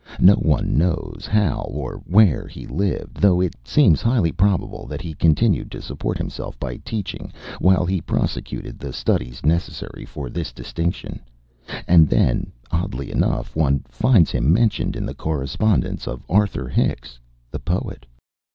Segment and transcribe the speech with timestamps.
[0.19, 5.13] No one knows how or where he lived, though it seems highly probable that he
[5.13, 11.19] continued to support himself by teaching while he prosecuted the studies necessary for this distinction.
[11.87, 17.19] And then, oddly enough, one finds him mentioned in the correspondence of Arthur Hicks,
[17.51, 18.07] the poet.